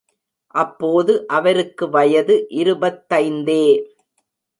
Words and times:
அப்போது 0.55 1.27
அவருக்கு 1.29 1.89
வயது 1.89 2.47
இருபத்தைந்தே. 2.51 3.63